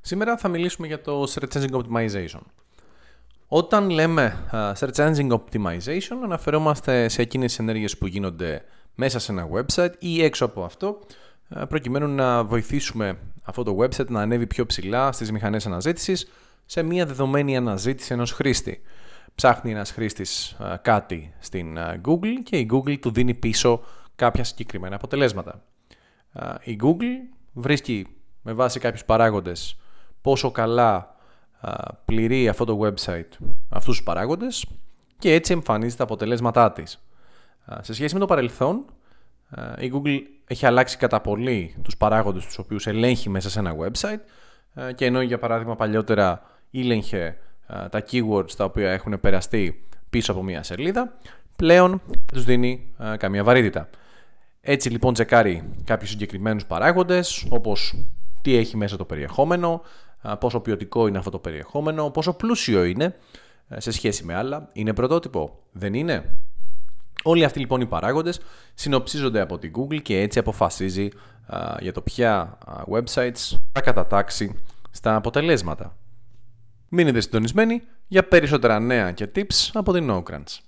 [0.00, 2.40] Σήμερα θα μιλήσουμε για το Search Engine Optimization.
[3.48, 9.48] Όταν λέμε Search Engine Optimization αναφερόμαστε σε εκείνες τις ενέργειες που γίνονται μέσα σε ένα
[9.52, 11.00] website ή έξω από αυτό
[11.68, 16.30] προκειμένου να βοηθήσουμε αυτό το website να ανέβει πιο ψηλά στις μηχανές αναζήτησης
[16.66, 18.82] σε μια δεδομένη αναζήτηση ενός χρήστη.
[19.34, 23.82] Ψάχνει ένας χρήστης κάτι στην Google και η Google του δίνει πίσω
[24.16, 25.62] κάποια συγκεκριμένα αποτελέσματα.
[26.64, 28.06] Η Google βρίσκει
[28.42, 29.76] με βάση κάποιους παράγοντες
[30.22, 31.14] πόσο καλά
[32.04, 34.66] πληρεί αυτό το website αυτούς τους παράγοντες
[35.18, 37.04] και έτσι εμφανίζει τα αποτελέσματά της.
[37.80, 38.84] Σε σχέση με το παρελθόν,
[39.78, 44.20] η Google έχει αλλάξει κατά πολύ τους παράγοντες τους οποίους ελέγχει μέσα σε ένα website
[44.94, 50.62] και ενώ για παράδειγμα παλιότερα ήλεγχε τα keywords τα οποία έχουν περαστεί πίσω από μια
[50.62, 51.16] σελίδα,
[51.56, 53.88] πλέον δεν τους δίνει καμία βαρύτητα.
[54.60, 58.04] Έτσι λοιπόν τσεκάρει κάποιους συγκεκριμένους παράγοντες όπως
[58.42, 59.82] τι έχει μέσα το περιεχόμενο,
[60.38, 63.16] πόσο ποιοτικό είναι αυτό το περιεχόμενο, πόσο πλούσιο είναι
[63.76, 64.68] σε σχέση με άλλα.
[64.72, 66.38] Είναι πρωτότυπο, δεν είναι;
[67.22, 68.40] Όλοι αυτοί λοιπόν οι παράγοντες
[68.74, 71.08] συνοψίζονται από την Google και έτσι αποφασίζει
[71.80, 72.58] για το ποια
[72.90, 74.58] websites θα κατατάξει
[74.90, 75.96] στα αποτελέσματα.
[76.88, 80.58] Μείνετε συντονισμένοι για περισσότερα νέα και tips από την Nogrants.